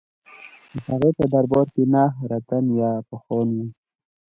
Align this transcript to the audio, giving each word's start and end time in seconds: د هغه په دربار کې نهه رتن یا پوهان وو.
د 0.73 0.75
هغه 0.87 1.09
په 1.17 1.23
دربار 1.33 1.67
کې 1.75 1.83
نهه 1.93 2.21
رتن 2.31 2.63
یا 2.81 2.91
پوهان 3.07 3.47
وو. 3.55 3.65